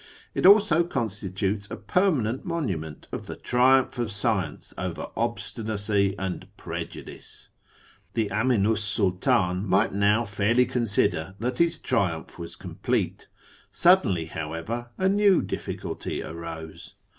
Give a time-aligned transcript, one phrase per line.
[0.33, 7.49] It also constitutes a permanent monument of the triumph of science over obstinacy and prejudice.
[8.15, 13.27] The Aminu 's Sultdn might now fairly consider that his triumph was complete:
[13.69, 16.95] suddenly, however, a new difficulty arose.